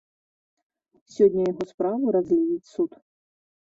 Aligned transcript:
Сёння 1.17 1.41
яго 1.51 1.63
справу 1.75 2.05
разгледзіць 2.19 2.71
суд. 2.77 2.91